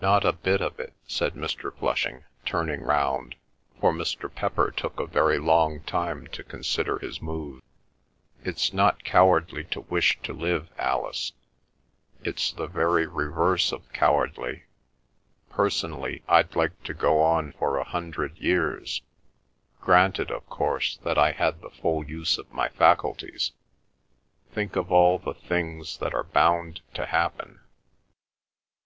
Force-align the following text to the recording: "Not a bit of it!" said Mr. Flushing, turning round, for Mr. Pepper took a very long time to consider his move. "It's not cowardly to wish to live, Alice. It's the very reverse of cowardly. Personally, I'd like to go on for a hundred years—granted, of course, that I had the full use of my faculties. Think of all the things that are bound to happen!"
"Not 0.00 0.24
a 0.24 0.32
bit 0.32 0.62
of 0.62 0.80
it!" 0.80 0.94
said 1.06 1.34
Mr. 1.34 1.76
Flushing, 1.76 2.24
turning 2.46 2.80
round, 2.80 3.34
for 3.78 3.92
Mr. 3.92 4.34
Pepper 4.34 4.70
took 4.70 4.98
a 4.98 5.04
very 5.06 5.38
long 5.38 5.80
time 5.82 6.26
to 6.28 6.42
consider 6.42 6.98
his 6.98 7.20
move. 7.20 7.60
"It's 8.42 8.72
not 8.72 9.04
cowardly 9.04 9.64
to 9.64 9.82
wish 9.82 10.18
to 10.22 10.32
live, 10.32 10.70
Alice. 10.78 11.32
It's 12.22 12.52
the 12.52 12.66
very 12.66 13.06
reverse 13.06 13.70
of 13.70 13.92
cowardly. 13.92 14.62
Personally, 15.50 16.22
I'd 16.26 16.56
like 16.56 16.82
to 16.84 16.94
go 16.94 17.20
on 17.20 17.52
for 17.52 17.76
a 17.76 17.84
hundred 17.84 18.38
years—granted, 18.38 20.30
of 20.30 20.48
course, 20.48 20.96
that 21.04 21.18
I 21.18 21.32
had 21.32 21.60
the 21.60 21.68
full 21.68 22.02
use 22.02 22.38
of 22.38 22.50
my 22.50 22.70
faculties. 22.70 23.52
Think 24.54 24.74
of 24.74 24.90
all 24.90 25.18
the 25.18 25.34
things 25.34 25.98
that 25.98 26.14
are 26.14 26.24
bound 26.24 26.80
to 26.94 27.04
happen!" 27.04 27.60